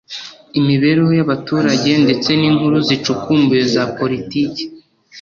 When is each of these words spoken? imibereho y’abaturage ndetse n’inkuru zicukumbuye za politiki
imibereho 0.59 1.11
y’abaturage 1.19 1.91
ndetse 2.03 2.29
n’inkuru 2.39 2.75
zicukumbuye 2.87 3.63
za 3.73 3.83
politiki 3.97 4.63